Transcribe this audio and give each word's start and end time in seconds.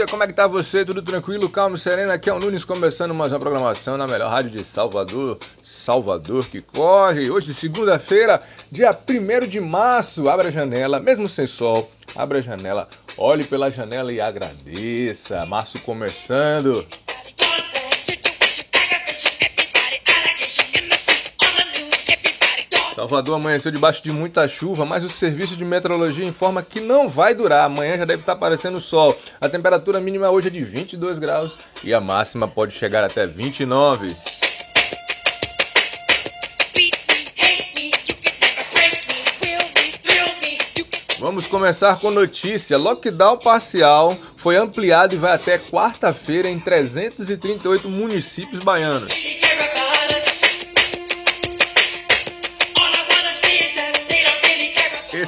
dia, 0.00 0.06
como 0.06 0.22
é 0.22 0.26
que 0.26 0.32
tá 0.32 0.46
você? 0.46 0.82
Tudo 0.82 1.02
tranquilo, 1.02 1.46
calmo, 1.50 1.76
sereno? 1.76 2.10
Aqui 2.10 2.30
é 2.30 2.32
o 2.32 2.38
Nunes 2.38 2.64
começando 2.64 3.12
mais 3.12 3.32
uma 3.32 3.38
programação 3.38 3.98
na 3.98 4.06
melhor 4.06 4.30
rádio 4.30 4.50
de 4.50 4.64
Salvador, 4.64 5.38
Salvador 5.62 6.46
que 6.46 6.62
corre. 6.62 7.30
Hoje, 7.30 7.52
segunda-feira, 7.52 8.42
dia 8.72 8.96
1 8.96 9.46
de 9.46 9.60
março. 9.60 10.30
Abra 10.30 10.48
a 10.48 10.50
janela, 10.50 11.00
mesmo 11.00 11.28
sem 11.28 11.46
sol, 11.46 11.90
abra 12.16 12.38
a 12.38 12.40
janela, 12.40 12.88
olhe 13.18 13.44
pela 13.44 13.70
janela 13.70 14.10
e 14.10 14.22
agradeça. 14.22 15.44
Março 15.44 15.78
começando. 15.80 16.86
Salvador 23.00 23.36
amanheceu 23.36 23.72
debaixo 23.72 24.02
de 24.02 24.12
muita 24.12 24.46
chuva, 24.46 24.84
mas 24.84 25.02
o 25.02 25.08
serviço 25.08 25.56
de 25.56 25.64
meteorologia 25.64 26.22
informa 26.22 26.62
que 26.62 26.80
não 26.80 27.08
vai 27.08 27.34
durar. 27.34 27.64
Amanhã 27.64 27.96
já 27.96 28.04
deve 28.04 28.20
estar 28.20 28.34
aparecendo 28.34 28.78
sol. 28.78 29.16
A 29.40 29.48
temperatura 29.48 29.98
mínima 29.98 30.28
hoje 30.28 30.48
é 30.48 30.50
de 30.50 30.62
22 30.62 31.18
graus 31.18 31.58
e 31.82 31.94
a 31.94 32.00
máxima 32.00 32.46
pode 32.46 32.74
chegar 32.74 33.02
até 33.02 33.26
29. 33.26 34.14
Vamos 41.18 41.46
começar 41.46 41.98
com 41.98 42.10
notícia. 42.10 42.76
Lockdown 42.76 43.38
parcial 43.38 44.14
foi 44.36 44.56
ampliado 44.56 45.14
e 45.14 45.18
vai 45.18 45.32
até 45.32 45.58
quarta-feira 45.58 46.50
em 46.50 46.60
338 46.60 47.88
municípios 47.88 48.60
baianos. 48.60 49.10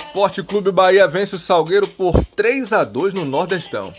Esporte 0.06 0.42
Clube 0.42 0.70
Bahia 0.70 1.06
vence 1.06 1.36
o 1.36 1.38
Salgueiro 1.38 1.86
por 1.86 2.22
3 2.36 2.72
a 2.72 2.84
2 2.84 3.14
no 3.14 3.24
Nordestão. 3.24 3.92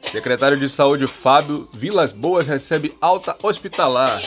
Secretário 0.00 0.58
de 0.58 0.68
Saúde 0.68 1.06
Fábio 1.06 1.68
Vilas 1.72 2.12
Boas 2.12 2.46
recebe 2.46 2.96
alta 3.00 3.36
hospitalar. 3.42 4.20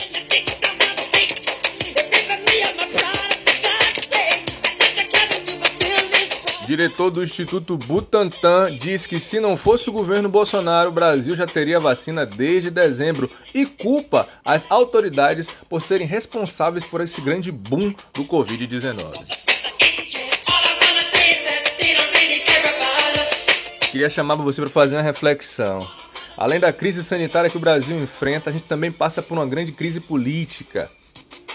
Diretor 6.66 7.12
do 7.12 7.22
Instituto 7.22 7.78
Butantan 7.78 8.76
diz 8.76 9.06
que 9.06 9.20
se 9.20 9.38
não 9.38 9.56
fosse 9.56 9.88
o 9.88 9.92
governo 9.92 10.28
Bolsonaro, 10.28 10.88
o 10.88 10.92
Brasil 10.92 11.36
já 11.36 11.46
teria 11.46 11.78
vacina 11.78 12.26
desde 12.26 12.70
dezembro 12.70 13.30
e 13.54 13.64
culpa 13.64 14.28
as 14.44 14.66
autoridades 14.68 15.48
por 15.70 15.80
serem 15.80 16.08
responsáveis 16.08 16.84
por 16.84 17.00
esse 17.00 17.20
grande 17.20 17.52
boom 17.52 17.94
do 18.12 18.24
Covid-19. 18.24 19.14
Queria 23.92 24.10
chamar 24.10 24.34
você 24.34 24.60
para 24.60 24.68
fazer 24.68 24.96
uma 24.96 25.02
reflexão. 25.02 25.88
Além 26.36 26.58
da 26.58 26.72
crise 26.72 27.04
sanitária 27.04 27.48
que 27.48 27.56
o 27.56 27.60
Brasil 27.60 27.96
enfrenta, 27.96 28.50
a 28.50 28.52
gente 28.52 28.64
também 28.64 28.90
passa 28.90 29.22
por 29.22 29.38
uma 29.38 29.46
grande 29.46 29.70
crise 29.70 30.00
política. 30.00 30.90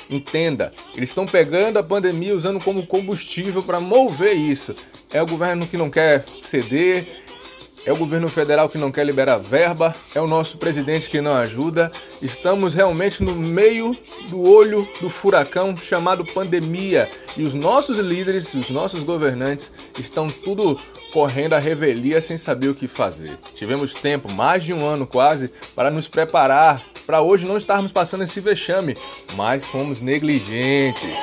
Entenda, 0.09 0.71
eles 0.95 1.09
estão 1.09 1.25
pegando 1.25 1.77
a 1.77 1.83
pandemia 1.83 2.35
usando 2.35 2.61
como 2.61 2.85
combustível 2.85 3.61
para 3.61 3.79
mover 3.79 4.35
isso 4.35 4.75
é 5.13 5.21
o 5.21 5.25
governo 5.25 5.67
que 5.67 5.77
não 5.77 5.89
quer 5.89 6.25
ceder, 6.43 7.05
é 7.85 7.91
o 7.91 7.97
governo 7.97 8.29
federal 8.29 8.69
que 8.69 8.77
não 8.77 8.91
quer 8.91 9.05
liberar 9.05 9.37
verba, 9.37 9.95
é 10.13 10.21
o 10.21 10.27
nosso 10.27 10.57
presidente 10.57 11.09
que 11.09 11.19
não 11.19 11.33
ajuda. 11.33 11.91
Estamos 12.21 12.75
realmente 12.75 13.23
no 13.23 13.35
meio 13.35 13.97
do 14.29 14.41
olho 14.41 14.87
do 14.99 15.09
furacão 15.09 15.75
chamado 15.75 16.23
pandemia 16.23 17.09
e 17.35 17.43
os 17.43 17.55
nossos 17.55 17.97
líderes, 17.97 18.53
os 18.53 18.69
nossos 18.69 19.01
governantes 19.01 19.71
estão 19.97 20.29
tudo 20.29 20.79
correndo 21.11 21.53
a 21.53 21.59
revelia 21.59 22.21
sem 22.21 22.37
saber 22.37 22.67
o 22.67 22.75
que 22.75 22.87
fazer. 22.87 23.37
Tivemos 23.55 23.93
tempo, 23.95 24.31
mais 24.31 24.63
de 24.63 24.73
um 24.73 24.85
ano 24.85 25.07
quase, 25.07 25.51
para 25.75 25.89
nos 25.89 26.07
preparar 26.07 26.81
para 27.05 27.21
hoje 27.21 27.45
não 27.45 27.57
estarmos 27.57 27.91
passando 27.91 28.23
esse 28.23 28.39
vexame, 28.39 28.95
mas 29.35 29.65
fomos 29.65 29.99
negligentes. 29.99 31.17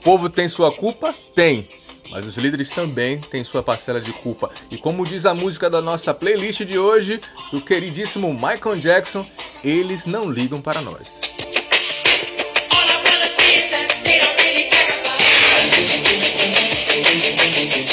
Povo 0.00 0.28
tem 0.28 0.48
sua 0.48 0.72
culpa? 0.72 1.14
Tem. 1.34 1.68
Mas 2.10 2.26
os 2.26 2.36
líderes 2.36 2.70
também 2.70 3.20
têm 3.20 3.44
sua 3.44 3.62
parcela 3.62 4.00
de 4.00 4.12
culpa. 4.12 4.50
E 4.70 4.76
como 4.76 5.06
diz 5.06 5.26
a 5.26 5.34
música 5.34 5.70
da 5.70 5.80
nossa 5.80 6.12
playlist 6.12 6.64
de 6.64 6.78
hoje, 6.78 7.20
do 7.52 7.60
queridíssimo 7.60 8.32
Michael 8.32 8.76
Jackson, 8.76 9.24
eles 9.62 10.06
não 10.06 10.28
ligam 10.28 10.60
para 10.60 10.80
nós. 10.80 11.20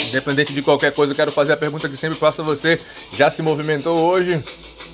Independente 0.08 0.52
de 0.52 0.64
qualquer 0.64 0.92
coisa, 0.94 1.14
quero 1.14 1.32
fazer 1.32 1.54
a 1.54 1.58
pergunta 1.58 1.88
que 1.88 1.96
sempre 1.96 2.18
faço 2.18 2.42
a 2.42 2.44
você. 2.44 2.82
Já 3.14 3.30
se 3.30 3.44
movimentou 3.44 4.00
hoje? 4.00 4.44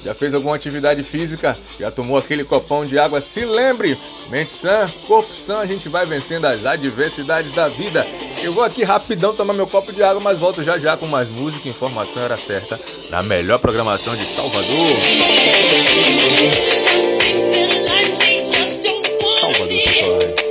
Já 0.03 0.13
fez 0.13 0.33
alguma 0.33 0.55
atividade 0.55 1.01
física? 1.03 1.57
Já 1.79 1.89
tomou 1.89 2.17
aquele 2.17 2.43
copão 2.43 2.85
de 2.85 2.99
água? 2.99 3.21
Se 3.21 3.45
lembre, 3.45 3.97
mente 4.29 4.51
sã, 4.51 4.91
corpo 5.07 5.33
sã, 5.33 5.59
a 5.59 5.65
gente 5.65 5.87
vai 5.87 6.05
vencendo 6.05 6.45
as 6.45 6.65
adversidades 6.65 7.53
da 7.53 7.69
vida. 7.69 8.05
Eu 8.41 8.51
vou 8.51 8.63
aqui 8.63 8.83
rapidão 8.83 9.33
tomar 9.33 9.53
meu 9.53 9.67
copo 9.67 9.93
de 9.93 10.03
água, 10.03 10.21
mas 10.21 10.39
volto 10.39 10.63
já 10.63 10.77
já 10.77 10.97
com 10.97 11.07
mais 11.07 11.29
música 11.29 11.67
e 11.67 11.71
informação 11.71 12.21
era 12.21 12.37
certa 12.37 12.79
na 13.09 13.23
melhor 13.23 13.59
programação 13.59 14.15
de 14.15 14.27
Salvador. 14.27 14.97